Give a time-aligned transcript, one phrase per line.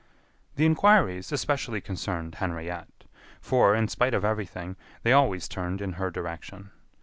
[0.55, 3.03] The inquiries especially concerned Henriette,
[3.39, 6.71] for, in spite of everything, they always turned in her direction.